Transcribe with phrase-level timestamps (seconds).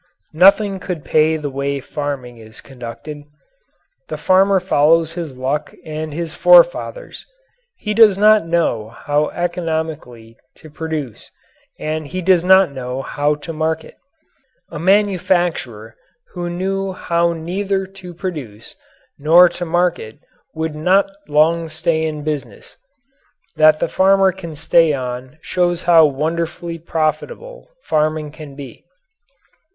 [0.33, 3.21] Nothing could pay the way farming is conducted.
[4.07, 7.23] The farmer follows luck and his forefathers.
[7.77, 11.29] He does not know how economically to produce,
[11.77, 13.95] and he does not know how to market.
[14.71, 15.95] A manufacturer
[16.33, 18.73] who knew how neither to produce
[19.19, 20.17] nor to market
[20.55, 22.75] would not long stay in business.
[23.55, 28.83] That the farmer can stay on shows how wonderfully profitable farming can be.